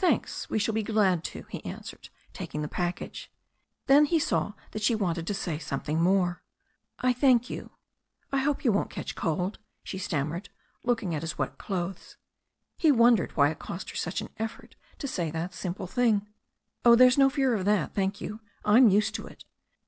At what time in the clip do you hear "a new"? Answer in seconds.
7.38-7.38